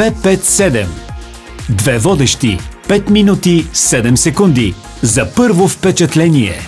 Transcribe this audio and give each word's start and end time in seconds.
257. 0.00 0.86
Две 1.68 1.98
водещи. 1.98 2.58
5 2.88 3.10
минути 3.10 3.64
7 3.64 4.14
секунди. 4.14 4.74
За 5.02 5.34
първо 5.36 5.68
впечатление. 5.68 6.58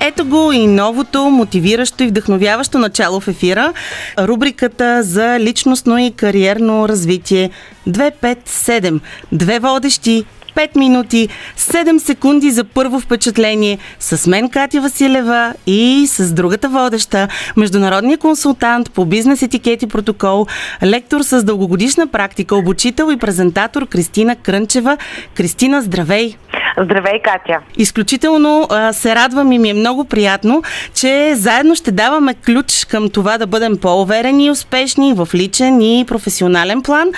Ето 0.00 0.24
го 0.24 0.52
и 0.52 0.66
новото, 0.66 1.30
мотивиращо 1.30 2.02
и 2.02 2.06
вдъхновяващо 2.06 2.78
начало 2.78 3.20
в 3.20 3.28
ефира. 3.28 3.72
Рубриката 4.18 5.02
за 5.02 5.40
личностно 5.40 5.98
и 5.98 6.12
кариерно 6.12 6.88
развитие 6.88 7.50
257. 7.88 9.00
Две 9.32 9.58
водещи, 9.58 10.24
5 10.56 10.76
минути, 10.76 11.28
7 11.58 11.98
секунди 11.98 12.50
за 12.50 12.64
първо 12.64 13.00
впечатление 13.00 13.78
с 14.00 14.26
мен 14.26 14.48
Катя 14.50 14.80
Василева 14.80 15.54
и 15.66 16.06
с 16.06 16.32
другата 16.32 16.68
водеща, 16.68 17.28
международния 17.56 18.18
консултант 18.18 18.90
по 18.90 19.04
бизнес 19.04 19.42
етикет 19.42 19.82
и 19.82 19.86
протокол, 19.86 20.46
лектор 20.82 21.22
с 21.22 21.42
дългогодишна 21.42 22.06
практика, 22.06 22.56
обучител 22.56 23.10
и 23.12 23.16
презентатор 23.16 23.86
Кристина 23.88 24.36
Крънчева. 24.36 24.96
Кристина, 25.34 25.82
здравей! 25.82 26.36
Здравей, 26.78 27.20
Катя! 27.22 27.60
Изключително 27.76 28.66
а, 28.70 28.92
се 28.92 29.14
радвам 29.14 29.52
и 29.52 29.58
ми 29.58 29.70
е 29.70 29.74
много 29.74 30.04
приятно, 30.04 30.62
че 30.94 31.34
заедно 31.34 31.74
ще 31.74 31.92
даваме 31.92 32.34
ключ 32.34 32.84
към 32.84 33.10
това 33.10 33.38
да 33.38 33.46
бъдем 33.46 33.76
по-уверени 33.76 34.46
и 34.46 34.50
успешни 34.50 35.14
в 35.14 35.28
личен 35.34 35.80
и 35.80 36.04
професионален 36.08 36.82
план. 36.82 37.08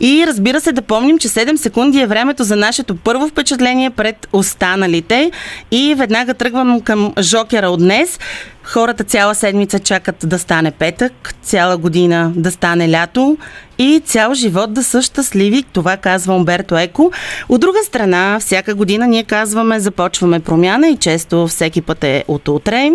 И 0.00 0.24
разбира 0.26 0.60
се 0.60 0.72
да 0.72 0.82
помним, 0.82 1.18
че 1.18 1.28
7 1.28 1.56
секунди 1.56 2.00
е 2.00 2.06
времето 2.06 2.44
за 2.44 2.56
нашето 2.56 2.96
първо 2.96 3.28
впечатление 3.28 3.90
пред 3.90 4.28
останалите. 4.32 5.30
И 5.70 5.94
веднага 5.94 6.34
тръгвам 6.34 6.80
към 6.80 7.14
Жокера 7.20 7.68
от 7.68 7.80
днес. 7.80 8.18
Хората 8.64 9.04
цяла 9.04 9.34
седмица 9.34 9.78
чакат 9.78 10.16
да 10.24 10.38
стане 10.38 10.70
петък, 10.70 11.34
цяла 11.42 11.76
година 11.76 12.32
да 12.36 12.50
стане 12.50 12.90
лято 12.90 13.36
и 13.78 14.02
цял 14.04 14.34
живот 14.34 14.72
да 14.72 14.82
са 14.82 15.02
щастливи. 15.02 15.62
Това 15.62 15.96
казва 15.96 16.34
Умберто 16.34 16.78
Еко. 16.78 17.12
От 17.48 17.60
друга 17.60 17.78
страна, 17.84 18.38
всяка 18.40 18.74
година 18.74 19.06
ние 19.06 19.24
казваме 19.24 19.80
започваме 19.80 20.40
промяна 20.40 20.88
и 20.88 20.96
често 20.96 21.46
всеки 21.46 21.82
път 21.82 22.04
е 22.04 22.24
от 22.28 22.48
утре. 22.48 22.90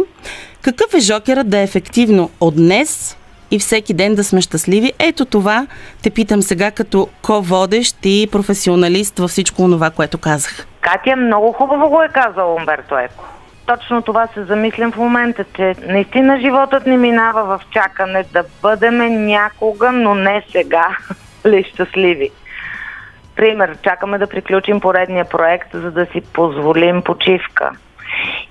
Какъв 0.61 0.94
е 0.94 1.00
жокерът 1.00 1.50
да 1.50 1.58
е 1.58 1.64
ефективно 1.64 2.30
от 2.39 2.55
днес 2.55 3.17
и 3.52 3.59
всеки 3.59 3.94
ден 3.94 4.16
да 4.16 4.23
сме 4.23 4.42
щастливи? 4.42 4.94
Ето 4.99 5.25
това 5.25 5.67
те 6.03 6.09
питам 6.09 6.42
сега 6.42 6.72
като 6.72 7.08
ко-водещ 7.22 7.97
и 8.03 8.27
професионалист 8.31 9.20
във 9.20 9.30
всичко 9.30 9.64
това, 9.64 9.89
което 9.89 10.17
казах. 10.17 10.66
Катя 10.81 11.16
много 11.16 11.52
хубаво 11.52 11.89
го 11.89 12.02
е 12.02 12.09
казал 12.09 12.55
Умберто 12.55 12.97
Еко 12.97 13.23
точно 13.68 14.02
това 14.02 14.28
се 14.28 14.44
замислям 14.44 14.92
в 14.92 14.98
момента, 14.98 15.46
че 15.56 15.76
наистина 15.88 16.40
животът 16.40 16.86
ни 16.86 16.98
минава 16.98 17.58
в 17.58 17.62
чакане 17.72 18.23
да 18.34 18.44
бъдем 18.62 19.26
някога, 19.26 19.92
но 19.92 20.16
не 20.16 20.44
сега, 20.52 20.98
ли 21.46 21.64
щастливи. 21.64 22.32
Пример, 23.36 23.78
чакаме 23.84 24.18
да 24.18 24.28
приключим 24.28 24.80
поредния 24.80 25.26
проект, 25.26 25.70
за 25.73 25.92
да 25.92 26.06
си 26.06 26.22
позволим 26.22 27.02
почивка. 27.02 27.72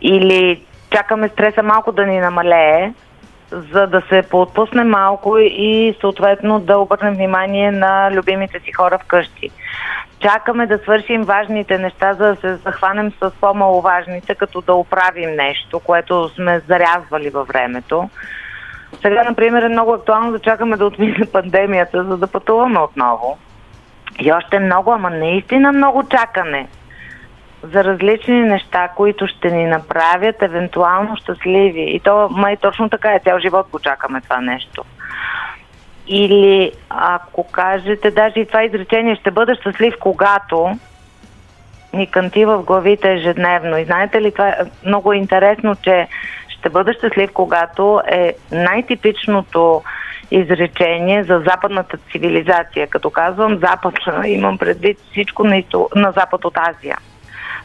Или 0.02 0.62
чакаме 0.90 1.28
стреса 1.28 1.62
малко 1.62 1.92
да 1.92 2.06
ни 2.06 2.20
намалее, 2.20 2.92
за 3.50 3.86
да 3.86 4.02
се 4.08 4.22
поотпусне 4.22 4.84
малко 4.84 5.38
и 5.38 5.96
съответно 6.00 6.60
да 6.60 6.78
обърнем 6.78 7.14
внимание 7.14 7.70
на 7.70 8.10
любимите 8.12 8.60
си 8.60 8.72
хора 8.72 8.98
вкъщи 8.98 9.50
чакаме 10.20 10.66
да 10.66 10.78
свършим 10.78 11.22
важните 11.22 11.78
неща, 11.78 12.14
за 12.14 12.26
да 12.26 12.36
се 12.36 12.56
захванем 12.56 13.12
с 13.22 13.30
по-маловажните, 13.40 14.34
като 14.34 14.60
да 14.60 14.74
оправим 14.74 15.30
нещо, 15.36 15.80
което 15.80 16.28
сме 16.28 16.60
зарязвали 16.60 17.30
във 17.30 17.48
времето. 17.48 18.10
Сега, 19.02 19.24
например, 19.24 19.62
е 19.62 19.68
много 19.68 19.92
актуално 19.92 20.32
да 20.32 20.38
чакаме 20.38 20.76
да 20.76 20.86
отмине 20.86 21.26
пандемията, 21.32 22.04
за 22.04 22.16
да 22.16 22.26
пътуваме 22.26 22.78
отново. 22.78 23.38
И 24.20 24.32
още 24.32 24.58
много, 24.58 24.92
ама 24.92 25.10
наистина 25.10 25.72
много 25.72 26.08
чакане 26.08 26.68
за 27.62 27.84
различни 27.84 28.40
неща, 28.40 28.88
които 28.88 29.26
ще 29.26 29.50
ни 29.50 29.66
направят 29.66 30.42
евентуално 30.42 31.16
щастливи. 31.16 31.82
И 31.82 32.00
то 32.00 32.28
май 32.30 32.56
точно 32.56 32.88
така 32.88 33.14
е, 33.14 33.20
цял 33.24 33.38
живот 33.38 33.66
го 33.72 33.78
чакаме 33.78 34.20
това 34.20 34.40
нещо. 34.40 34.84
Или 36.08 36.72
ако 36.90 37.44
кажете, 37.44 38.10
даже 38.10 38.40
и 38.40 38.46
това 38.46 38.64
изречение, 38.64 39.16
ще 39.16 39.30
бъда 39.30 39.54
щастлив 39.54 39.94
когато 40.00 40.78
ни 41.92 42.06
канти 42.06 42.44
в 42.44 42.62
главите 42.62 43.12
ежедневно. 43.12 43.78
И 43.78 43.84
знаете 43.84 44.22
ли, 44.22 44.32
това 44.32 44.48
е 44.48 44.56
много 44.84 45.12
интересно, 45.12 45.76
че 45.82 46.08
ще 46.48 46.68
бъда 46.68 46.92
щастлив 46.92 47.30
когато 47.32 48.00
е 48.08 48.34
най-типичното 48.52 49.82
изречение 50.30 51.24
за 51.24 51.42
западната 51.46 51.98
цивилизация. 52.12 52.86
Като 52.86 53.10
казвам 53.10 53.58
запад, 53.58 53.94
имам 54.26 54.58
предвид 54.58 54.98
всичко 55.10 55.44
на, 55.44 55.56
изток, 55.56 55.96
на 55.96 56.12
запад 56.12 56.44
от 56.44 56.58
Азия. 56.58 56.98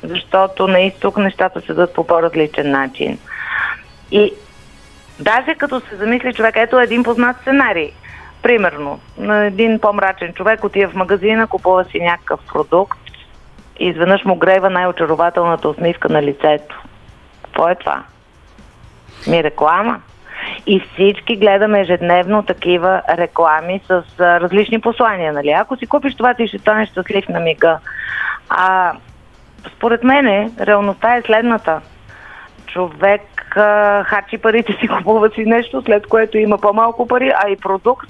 Защото 0.03 0.67
на 0.67 0.79
изток 0.79 1.17
нещата 1.17 1.61
се 1.61 1.73
дадат 1.73 1.93
по 1.93 2.07
по-различен 2.07 2.71
начин. 2.71 3.17
И 4.11 4.33
даже 5.19 5.55
като 5.55 5.79
се 5.79 5.95
замисли 5.95 6.33
човек, 6.33 6.55
ето 6.57 6.79
един 6.79 7.03
познат 7.03 7.37
сценарий. 7.41 7.91
Примерно, 8.41 8.99
на 9.17 9.45
един 9.45 9.79
по-мрачен 9.79 10.33
човек 10.33 10.63
отива 10.63 10.91
в 10.91 10.95
магазина, 10.95 11.47
купува 11.47 11.83
си 11.83 11.99
някакъв 11.99 12.39
продукт 12.53 12.99
и 13.79 13.87
изведнъж 13.87 14.25
му 14.25 14.35
грева 14.35 14.69
най-очарователната 14.69 15.69
усмивка 15.69 16.09
на 16.09 16.23
лицето. 16.23 16.81
Какво 17.43 17.69
е 17.69 17.75
това? 17.75 18.03
Ми 19.27 19.43
реклама. 19.43 20.01
И 20.67 20.79
всички 20.79 21.35
гледаме 21.35 21.81
ежедневно 21.81 22.43
такива 22.43 23.01
реклами 23.09 23.81
с 23.87 24.03
а, 24.19 24.39
различни 24.39 24.81
послания, 24.81 25.33
нали? 25.33 25.49
Ако 25.49 25.77
си 25.77 25.87
купиш 25.87 26.15
това, 26.15 26.33
ти 26.33 26.47
ще 26.47 26.57
станеш 26.57 26.89
щастлив 26.89 27.29
на 27.29 27.39
мига. 27.39 27.79
А 28.49 28.93
според 29.75 30.03
мене, 30.03 30.51
реалността 30.59 31.15
е 31.15 31.21
следната. 31.21 31.81
Човек 32.65 33.57
а, 33.57 34.03
харчи 34.03 34.37
парите 34.37 34.73
си, 34.73 34.87
купува 34.97 35.29
си 35.29 35.45
нещо, 35.45 35.81
след 35.85 36.07
което 36.07 36.37
има 36.37 36.57
по-малко 36.57 37.07
пари, 37.07 37.31
а 37.43 37.49
и 37.49 37.55
продукт 37.55 38.09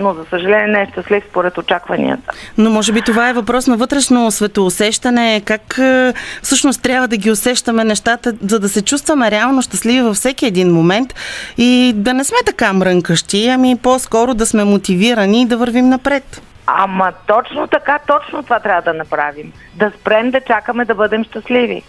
но 0.00 0.14
за 0.14 0.24
съжаление 0.30 0.66
не 0.66 0.82
е 0.82 0.88
щастлив 0.92 1.24
според 1.30 1.58
очакванията. 1.58 2.32
Но 2.58 2.70
може 2.70 2.92
би 2.92 3.02
това 3.02 3.28
е 3.28 3.32
въпрос 3.32 3.66
на 3.66 3.76
вътрешно 3.76 4.30
светоусещане. 4.30 5.42
Как 5.44 5.78
е, 5.78 6.12
всъщност 6.42 6.82
трябва 6.82 7.08
да 7.08 7.16
ги 7.16 7.30
усещаме 7.30 7.84
нещата, 7.84 8.32
за 8.46 8.60
да 8.60 8.68
се 8.68 8.84
чувстваме 8.84 9.30
реално 9.30 9.62
щастливи 9.62 10.02
във 10.02 10.16
всеки 10.16 10.46
един 10.46 10.72
момент 10.72 11.14
и 11.58 11.92
да 11.96 12.14
не 12.14 12.24
сме 12.24 12.38
така 12.46 12.72
мрънкащи, 12.72 13.48
ами 13.48 13.76
по-скоро 13.82 14.34
да 14.34 14.46
сме 14.46 14.64
мотивирани 14.64 15.42
и 15.42 15.46
да 15.46 15.56
вървим 15.56 15.88
напред. 15.88 16.42
Ама 16.66 17.12
точно 17.26 17.66
така, 17.66 17.98
точно 18.06 18.42
това 18.42 18.60
трябва 18.60 18.82
да 18.82 18.94
направим. 18.94 19.52
Да 19.74 19.92
спрем 20.00 20.30
да 20.30 20.40
чакаме 20.40 20.84
да 20.84 20.94
бъдем 20.94 21.24
щастливи. 21.24 21.82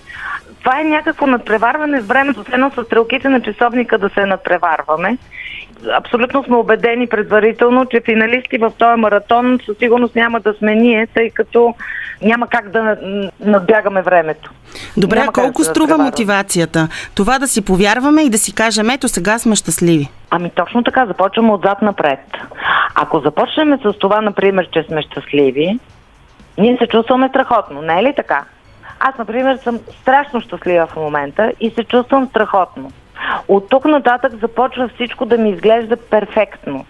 Това 0.59 0.79
е 0.79 0.83
някакво 0.83 1.27
надпреварване 1.27 2.01
с 2.01 2.05
времето, 2.05 2.45
едно 2.51 2.71
с 2.71 2.83
стрелките 2.83 3.29
на 3.29 3.41
часовника 3.41 3.97
да 3.97 4.09
се 4.09 4.25
надпреварваме 4.25 5.17
абсолютно 5.97 6.43
сме 6.43 6.55
убедени 6.55 7.07
предварително, 7.07 7.85
че 7.85 8.01
финалисти 8.05 8.57
в 8.57 8.71
този 8.77 9.01
маратон 9.01 9.59
със 9.65 9.77
сигурност 9.77 10.15
няма 10.15 10.39
да 10.39 10.53
сме 10.53 10.75
ние, 10.75 11.07
тъй 11.07 11.29
като 11.29 11.75
няма 12.21 12.47
как 12.47 12.69
да 12.69 12.97
надбягаме 13.39 14.01
времето. 14.01 14.51
Добре, 14.97 15.19
няма 15.19 15.31
колко 15.31 15.63
струва 15.63 15.97
да 15.97 16.03
мотивацията? 16.03 16.87
Това 17.15 17.39
да 17.39 17.47
си 17.47 17.65
повярваме 17.65 18.21
и 18.21 18.29
да 18.29 18.37
си 18.37 18.55
кажем, 18.55 18.89
ето 18.89 19.07
сега 19.07 19.39
сме 19.39 19.55
щастливи. 19.55 20.09
Ами 20.29 20.49
точно 20.49 20.83
така, 20.83 21.05
започваме 21.05 21.51
отзад 21.51 21.81
напред. 21.81 22.19
Ако 22.95 23.19
започнем 23.19 23.79
с 23.83 23.93
това, 23.99 24.21
например, 24.21 24.69
че 24.73 24.83
сме 24.83 25.01
щастливи, 25.01 25.79
ние 26.57 26.77
се 26.77 26.87
чувстваме 26.87 27.29
страхотно, 27.29 27.81
не 27.81 27.99
е 27.99 28.03
ли 28.03 28.13
така? 28.15 28.43
Аз, 28.99 29.17
например, 29.17 29.57
съм 29.57 29.79
страшно 30.01 30.41
щастлива 30.41 30.87
в 30.87 30.95
момента 30.95 31.51
и 31.59 31.69
се 31.69 31.83
чувствам 31.83 32.27
страхотно. 32.27 32.91
От 33.47 33.69
тук 33.69 33.85
нататък 33.85 34.33
започва 34.41 34.89
всичко 34.95 35.25
да 35.25 35.37
ми 35.37 35.49
изглежда 35.49 35.97
перфектно. 35.97 36.85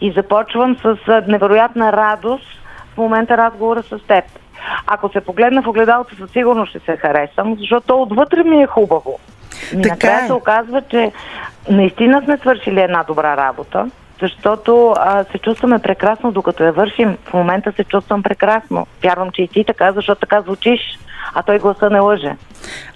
И 0.00 0.12
започвам 0.12 0.76
с 0.76 0.96
невероятна 1.26 1.92
радост 1.92 2.46
в 2.94 2.98
момента 2.98 3.36
разговора 3.36 3.82
с 3.82 3.98
теб. 4.08 4.24
Ако 4.86 5.08
се 5.08 5.20
погледна 5.20 5.62
в 5.62 5.66
огледалото, 5.66 6.16
със 6.16 6.30
сигурност 6.30 6.70
ще 6.70 6.78
се 6.78 6.96
харесам, 6.96 7.56
защото 7.58 8.02
отвътре 8.02 8.44
ми 8.44 8.62
е 8.62 8.66
хубаво. 8.66 9.18
И 9.72 9.82
така 9.82 9.94
накрая 9.94 10.24
е. 10.24 10.26
се 10.26 10.32
оказва, 10.32 10.82
че 10.82 11.12
наистина 11.70 12.22
сме 12.24 12.38
свършили 12.38 12.80
една 12.80 13.02
добра 13.02 13.36
работа, 13.36 13.90
защото 14.20 14.94
а, 14.98 15.24
се 15.24 15.38
чувстваме 15.38 15.78
прекрасно, 15.78 16.32
докато 16.32 16.64
я 16.64 16.72
вършим. 16.72 17.16
В 17.24 17.32
момента 17.32 17.72
се 17.72 17.84
чувствам 17.84 18.22
прекрасно. 18.22 18.86
Вярвам, 19.02 19.30
че 19.30 19.42
и 19.42 19.48
ти 19.48 19.64
така, 19.64 19.92
защото 19.92 20.20
така 20.20 20.40
звучиш, 20.40 20.80
а 21.34 21.42
той 21.42 21.58
гласа 21.58 21.90
не 21.90 22.00
лъже. 22.00 22.36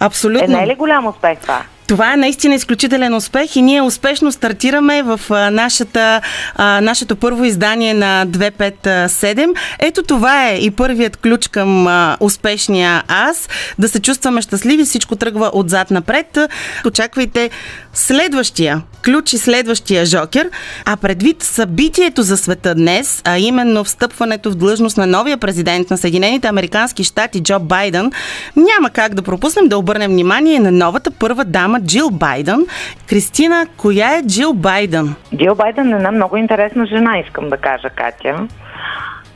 Абсолютно. 0.00 0.44
Е, 0.44 0.48
не 0.48 0.62
е 0.62 0.66
ли 0.66 0.74
голям 0.74 1.06
успех 1.06 1.40
това? 1.40 1.60
Това 1.92 2.12
е 2.12 2.16
наистина 2.16 2.54
изключителен 2.54 3.14
успех 3.14 3.56
и 3.56 3.62
ние 3.62 3.82
успешно 3.82 4.32
стартираме 4.32 5.02
в 5.02 5.20
нашата, 5.50 6.20
нашето 6.58 7.16
първо 7.16 7.44
издание 7.44 7.94
на 7.94 8.26
257. 8.26 9.54
Ето 9.78 10.02
това 10.02 10.48
е 10.48 10.56
и 10.56 10.70
първият 10.70 11.16
ключ 11.16 11.48
към 11.48 11.86
успешния 12.20 13.02
аз. 13.08 13.48
Да 13.78 13.88
се 13.88 14.00
чувстваме 14.00 14.42
щастливи, 14.42 14.84
всичко 14.84 15.16
тръгва 15.16 15.50
отзад 15.52 15.90
напред. 15.90 16.38
Очаквайте 16.86 17.50
следващия 17.92 18.82
ключ 19.04 19.32
и 19.32 19.38
следващия 19.38 20.04
жокер, 20.04 20.50
а 20.86 20.96
предвид 20.96 21.42
събитието 21.42 22.22
за 22.22 22.36
света 22.36 22.74
днес, 22.74 23.22
а 23.24 23.38
именно 23.38 23.84
встъпването 23.84 24.50
в 24.50 24.54
длъжност 24.54 24.96
на 24.96 25.06
новия 25.06 25.38
президент 25.38 25.90
на 25.90 25.98
Съединените 25.98 26.48
Американски 26.48 27.04
щати 27.04 27.42
Джо 27.42 27.58
Байден, 27.60 28.12
няма 28.56 28.90
как 28.90 29.14
да 29.14 29.22
пропуснем 29.22 29.68
да 29.68 29.78
обърнем 29.78 30.10
внимание 30.10 30.60
на 30.60 30.70
новата 30.70 31.10
първа 31.10 31.44
дама 31.44 31.80
Джил 31.80 32.10
Байден. 32.10 32.66
Кристина, 33.08 33.66
коя 33.76 34.16
е 34.16 34.22
Джил 34.26 34.52
Байден? 34.52 35.14
Джил 35.36 35.54
Байден 35.54 35.92
е 35.92 35.96
една 35.96 36.10
много 36.10 36.36
интересна 36.36 36.86
жена, 36.86 37.18
искам 37.18 37.48
да 37.48 37.56
кажа, 37.56 37.90
Катя. 37.90 38.48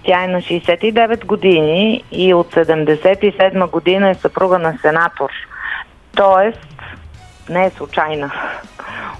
Тя 0.05 0.25
е 0.25 0.29
на 0.29 0.39
69 0.39 1.25
години 1.25 2.05
и 2.13 2.35
от 2.35 2.55
77 2.55 3.71
година 3.71 4.11
е 4.11 4.15
съпруга 4.15 4.59
на 4.59 4.79
сенатор. 4.83 5.31
Тоест, 6.17 6.76
не 7.49 7.67
е 7.67 7.71
случайна. 7.71 8.33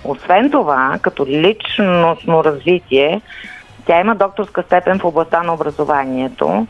Освен 0.05 0.51
това, 0.51 0.99
като 1.03 1.27
личностно 1.27 2.45
развитие, 2.45 3.21
тя 3.87 4.01
има 4.01 4.15
докторска 4.15 4.63
степен 4.63 4.99
в 4.99 5.05
областта 5.05 5.43
на 5.43 5.55
образованието 5.55 6.67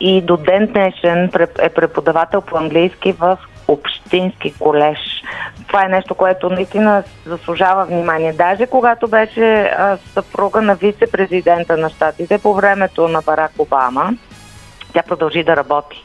и 0.00 0.22
до 0.22 0.36
ден 0.36 0.66
днешен 0.66 1.30
е 1.58 1.68
преподавател 1.68 2.40
по 2.40 2.56
английски 2.56 3.12
в 3.12 3.38
общински 3.68 4.54
колеж. 4.58 4.98
Това 5.66 5.84
е 5.84 5.88
нещо, 5.88 6.14
което 6.14 6.50
наистина 6.50 7.02
заслужава 7.26 7.84
внимание. 7.84 8.32
Даже 8.32 8.66
когато 8.66 9.08
беше 9.08 9.72
съпруга 10.14 10.62
на 10.62 10.74
вице-президента 10.74 11.76
на 11.76 11.90
щатите 11.90 12.38
по 12.38 12.54
времето 12.54 13.08
на 13.08 13.22
Барак 13.22 13.52
Обама, 13.58 14.12
тя 14.92 15.02
продължи 15.02 15.44
да 15.44 15.56
работи. 15.56 16.04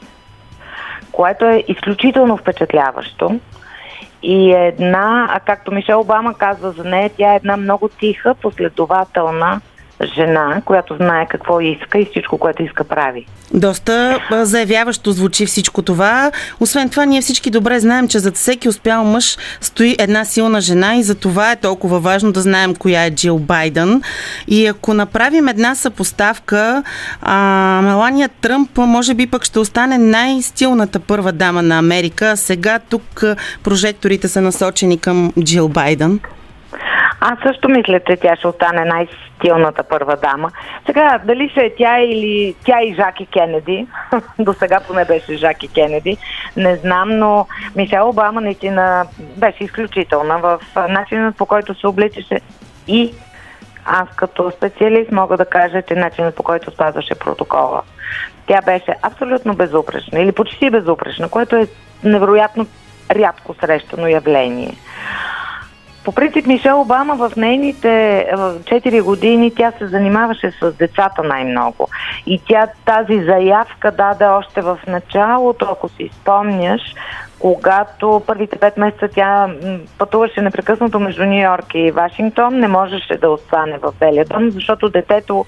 Което 1.12 1.44
е 1.44 1.64
изключително 1.68 2.36
впечатляващо. 2.36 3.40
И 4.26 4.52
една, 4.52 5.28
а 5.30 5.40
както 5.40 5.72
Мишел 5.72 6.00
Обама 6.00 6.34
казва 6.34 6.70
за 6.70 6.84
нея, 6.84 7.10
тя 7.16 7.32
е 7.32 7.36
една 7.36 7.56
много 7.56 7.88
тиха, 7.88 8.34
последователна 8.34 9.60
жена, 10.06 10.62
която 10.64 10.96
знае 10.96 11.26
какво 11.28 11.60
иска 11.60 11.98
и 11.98 12.04
всичко, 12.04 12.38
което 12.38 12.62
иска 12.62 12.84
прави. 12.84 13.26
Доста 13.54 14.18
заявяващо 14.30 15.12
звучи 15.12 15.46
всичко 15.46 15.82
това. 15.82 16.30
Освен 16.60 16.88
това, 16.88 17.04
ние 17.04 17.20
всички 17.20 17.50
добре 17.50 17.80
знаем, 17.80 18.08
че 18.08 18.18
зад 18.18 18.36
всеки 18.36 18.68
успял 18.68 19.04
мъж 19.04 19.36
стои 19.60 19.96
една 19.98 20.24
силна 20.24 20.60
жена 20.60 20.96
и 20.96 21.02
за 21.02 21.14
това 21.14 21.52
е 21.52 21.56
толкова 21.56 22.00
важно 22.00 22.32
да 22.32 22.40
знаем 22.40 22.74
коя 22.74 23.04
е 23.04 23.10
Джил 23.10 23.38
Байден. 23.38 24.02
И 24.48 24.66
ако 24.66 24.94
направим 24.94 25.48
една 25.48 25.74
съпоставка, 25.74 26.82
а, 27.22 27.80
Мелания 27.82 28.28
Тръмп 28.28 28.78
може 28.78 29.14
би 29.14 29.26
пък 29.26 29.44
ще 29.44 29.58
остане 29.58 29.98
най-стилната 29.98 31.00
първа 31.00 31.32
дама 31.32 31.62
на 31.62 31.78
Америка. 31.78 32.36
Сега 32.36 32.78
тук 32.78 33.24
прожекторите 33.62 34.28
са 34.28 34.40
насочени 34.40 34.98
към 34.98 35.32
Джил 35.44 35.68
Байден. 35.68 36.20
Аз 37.26 37.38
също 37.46 37.68
мисля, 37.68 38.00
че 38.00 38.16
тя 38.16 38.36
ще 38.36 38.48
остане 38.48 38.84
най-стилната 38.84 39.82
първа 39.82 40.16
дама. 40.16 40.50
Сега, 40.86 41.20
дали 41.24 41.48
ще 41.48 41.60
е 41.60 41.74
тя 41.74 42.00
или 42.00 42.54
тя 42.64 42.82
и 42.82 42.94
Жаки 42.94 43.26
Кенеди, 43.26 43.86
до 44.38 44.52
сега 44.52 44.80
поне 44.80 45.04
беше 45.04 45.36
Жаки 45.36 45.68
Кенеди, 45.68 46.16
не 46.56 46.76
знам, 46.76 47.18
но 47.18 47.46
Мишел 47.76 48.08
Обама 48.08 48.40
наистина 48.40 49.06
беше 49.36 49.64
изключителна 49.64 50.38
в 50.38 50.60
начинът 50.88 51.36
по 51.36 51.46
който 51.46 51.74
се 51.74 51.86
обличаше 51.86 52.40
и 52.88 53.14
аз 53.84 54.08
като 54.16 54.50
специалист 54.50 55.12
мога 55.12 55.36
да 55.36 55.44
кажа, 55.44 55.82
че 55.82 55.94
начинът 55.94 56.34
по 56.34 56.42
който 56.42 56.70
спазваше 56.70 57.14
протокола. 57.14 57.82
Тя 58.46 58.60
беше 58.60 58.94
абсолютно 59.02 59.54
безупречна 59.54 60.20
или 60.20 60.32
почти 60.32 60.70
безупречна, 60.70 61.28
което 61.28 61.56
е 61.56 61.66
невероятно 62.04 62.66
рядко 63.10 63.54
срещано 63.54 64.06
явление. 64.06 64.74
По 66.04 66.12
принцип, 66.12 66.46
Мишел 66.46 66.80
Обама 66.80 67.16
в 67.16 67.36
нейните 67.36 67.88
4 68.34 69.02
години 69.02 69.54
тя 69.54 69.72
се 69.78 69.86
занимаваше 69.86 70.50
с 70.60 70.72
децата 70.72 71.22
най-много. 71.22 71.88
И 72.26 72.40
тя 72.48 72.66
тази 72.84 73.24
заявка 73.24 73.90
даде 73.90 74.24
още 74.24 74.60
в 74.60 74.78
началото, 74.86 75.66
ако 75.70 75.88
си 75.88 76.10
спомняш, 76.12 76.80
когато 77.38 78.22
първите 78.26 78.56
5 78.56 78.80
месеца 78.80 79.08
тя 79.14 79.48
пътуваше 79.98 80.42
непрекъснато 80.42 81.00
между 81.00 81.24
Нью 81.24 81.42
Йорк 81.42 81.66
и 81.74 81.90
Вашингтон, 81.90 82.58
не 82.58 82.68
можеше 82.68 83.16
да 83.20 83.30
остане 83.30 83.78
в 83.78 83.92
Белия 84.00 84.24
дом, 84.24 84.50
защото 84.50 84.88
детето 84.88 85.44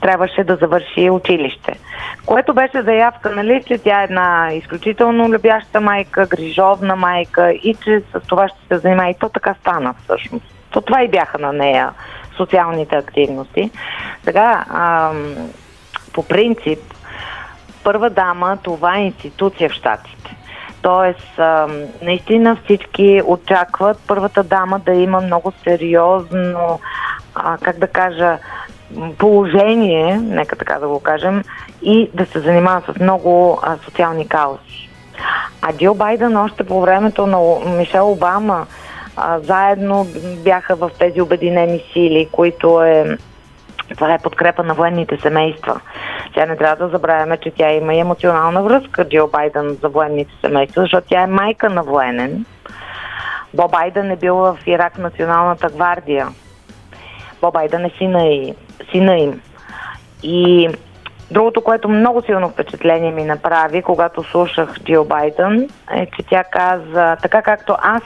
трябваше 0.00 0.44
да 0.44 0.56
завърши 0.56 1.10
училище. 1.10 1.78
Което 2.26 2.54
беше 2.54 2.82
заявка, 2.82 3.30
нали, 3.30 3.62
че 3.66 3.78
тя 3.78 4.00
е 4.00 4.04
една 4.04 4.48
изключително 4.52 5.28
любяща 5.28 5.80
майка, 5.80 6.26
грижовна 6.26 6.96
майка 6.96 7.52
и 7.52 7.74
че 7.84 8.02
с 8.12 8.20
това 8.26 8.48
ще 8.48 8.58
се 8.68 8.78
занимава. 8.78 9.10
И 9.10 9.14
то 9.14 9.28
така 9.28 9.54
стана 9.60 9.94
всъщност. 10.04 10.44
То 10.70 10.80
това 10.80 11.02
и 11.02 11.08
бяха 11.08 11.38
на 11.38 11.52
нея 11.52 11.90
социалните 12.36 12.96
активности. 12.96 13.70
Сега, 14.24 14.64
ам, 14.70 15.34
по 16.12 16.22
принцип, 16.22 16.78
първа 17.84 18.10
дама, 18.10 18.58
това 18.62 18.96
е 18.96 19.04
институция 19.04 19.68
в 19.70 19.72
Штатите. 19.72 20.36
Тоест, 20.82 21.38
ам, 21.38 21.70
наистина 22.02 22.56
всички 22.64 23.22
очакват 23.26 23.98
първата 24.06 24.42
дама 24.42 24.78
да 24.78 24.92
има 24.92 25.20
много 25.20 25.52
сериозно, 25.64 26.80
а, 27.34 27.58
как 27.58 27.78
да 27.78 27.86
кажа, 27.86 28.38
положение, 29.18 30.16
нека 30.16 30.56
така 30.56 30.78
да 30.78 30.88
го 30.88 31.00
кажем, 31.00 31.42
и 31.82 32.10
да 32.14 32.26
се 32.26 32.40
занимава 32.40 32.82
с 32.92 33.00
много 33.00 33.58
а, 33.62 33.76
социални 33.76 34.28
каузи. 34.28 34.88
А 35.62 35.72
Джил 35.72 35.94
Байден 35.94 36.36
още 36.36 36.64
по 36.64 36.80
времето 36.80 37.26
на 37.26 37.38
Мишел 37.76 38.12
Обама 38.12 38.66
а, 39.16 39.38
заедно 39.38 40.06
бяха 40.44 40.76
в 40.76 40.90
тези 40.98 41.20
обединени 41.20 41.82
сили, 41.92 42.28
които 42.32 42.82
е 42.82 43.18
това 43.94 44.14
е 44.14 44.18
подкрепа 44.18 44.62
на 44.62 44.74
военните 44.74 45.18
семейства. 45.22 45.80
Тя 46.34 46.46
не 46.46 46.56
трябва 46.56 46.86
да 46.86 46.92
забравяме, 46.92 47.36
че 47.36 47.50
тя 47.50 47.72
има 47.72 47.94
и 47.94 47.98
емоционална 47.98 48.62
връзка, 48.62 49.08
Джил 49.08 49.28
Байден, 49.28 49.78
за 49.82 49.88
военните 49.88 50.32
семейства, 50.40 50.82
защото 50.82 51.08
тя 51.08 51.22
е 51.22 51.26
майка 51.26 51.70
на 51.70 51.82
военен. 51.82 52.44
Бо 53.54 53.68
Байден 53.68 54.10
е 54.10 54.16
бил 54.16 54.36
в 54.36 54.58
Ирак 54.66 54.98
националната 54.98 55.68
гвардия. 55.68 56.28
Бо 57.40 57.50
Байден 57.50 57.84
е 57.84 57.90
сина 57.98 58.26
и 58.26 58.54
сина 58.90 59.18
им. 59.18 59.40
И 60.22 60.68
другото, 61.30 61.60
което 61.60 61.88
много 61.88 62.22
силно 62.22 62.48
впечатление 62.48 63.10
ми 63.10 63.24
направи, 63.24 63.82
когато 63.82 64.22
слушах 64.22 64.80
Джил 64.84 65.04
Байден, 65.04 65.68
е, 65.94 66.06
че 66.06 66.22
тя 66.30 66.44
каза, 66.44 67.16
така 67.22 67.42
както 67.42 67.76
аз 67.78 68.02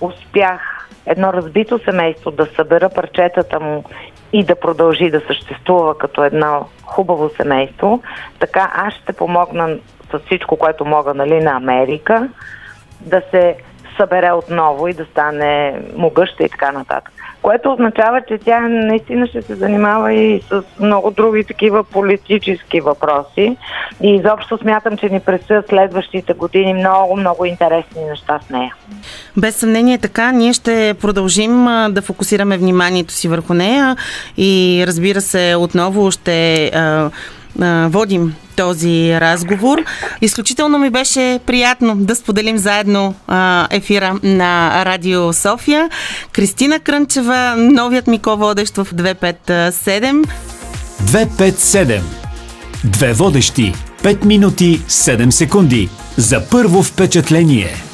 успях 0.00 0.88
едно 1.06 1.32
разбито 1.32 1.80
семейство 1.84 2.30
да 2.30 2.46
събера 2.46 2.88
парчетата 2.88 3.60
му 3.60 3.84
и 4.32 4.44
да 4.44 4.54
продължи 4.54 5.10
да 5.10 5.20
съществува 5.26 5.98
като 5.98 6.24
едно 6.24 6.66
хубаво 6.84 7.30
семейство, 7.36 8.02
така 8.38 8.70
аз 8.74 8.94
ще 8.94 9.12
помогна 9.12 9.78
с 10.10 10.18
всичко, 10.18 10.56
което 10.56 10.84
мога 10.84 11.14
нали, 11.14 11.40
на 11.40 11.50
Америка, 11.50 12.28
да 13.00 13.22
се 13.30 13.56
събере 13.96 14.32
отново 14.32 14.88
и 14.88 14.94
да 14.94 15.04
стане 15.04 15.80
могъща 15.96 16.44
и 16.44 16.48
така 16.48 16.72
нататък 16.72 17.12
което 17.42 17.72
означава, 17.72 18.20
че 18.28 18.38
тя 18.38 18.60
наистина 18.60 19.26
ще 19.26 19.42
се 19.42 19.54
занимава 19.54 20.12
и 20.12 20.40
с 20.40 20.62
много 20.80 21.10
други 21.10 21.44
такива 21.44 21.84
политически 21.84 22.80
въпроси. 22.80 23.56
И 24.02 24.14
изобщо 24.14 24.58
смятам, 24.58 24.96
че 24.96 25.08
ни 25.08 25.20
предстоят 25.20 25.68
следващите 25.68 26.32
години 26.32 26.74
много, 26.74 27.16
много 27.16 27.44
интересни 27.44 28.04
неща 28.04 28.40
с 28.46 28.50
нея. 28.50 28.74
Без 29.36 29.56
съмнение 29.56 29.98
така, 29.98 30.32
ние 30.32 30.52
ще 30.52 30.94
продължим 31.00 31.64
да 31.90 32.02
фокусираме 32.02 32.58
вниманието 32.58 33.12
си 33.12 33.28
върху 33.28 33.54
нея 33.54 33.96
и 34.36 34.84
разбира 34.86 35.20
се, 35.20 35.54
отново 35.58 36.10
ще 36.10 36.70
водим 37.88 38.34
този 38.56 39.20
разговор. 39.20 39.84
Изключително 40.20 40.78
ми 40.78 40.90
беше 40.90 41.40
приятно 41.46 41.96
да 41.96 42.14
споделим 42.14 42.58
заедно 42.58 43.14
ефира 43.70 44.18
на 44.22 44.84
Радио 44.84 45.32
София. 45.32 45.90
Кристина 46.32 46.78
Крънчева, 46.78 47.54
новият 47.56 48.06
ми 48.06 48.18
ко-водещ 48.18 48.76
в 48.76 48.86
257. 48.94 50.24
257. 51.02 52.00
Две 52.84 53.12
водещи. 53.12 53.74
5 54.02 54.24
минути 54.24 54.80
7 54.88 55.30
секунди. 55.30 55.88
За 56.16 56.48
първо 56.50 56.82
впечатление. 56.82 57.87